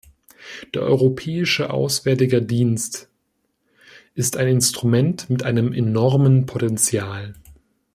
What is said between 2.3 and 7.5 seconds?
Dienst ist ein Instrument mit einem enormen Potenzial.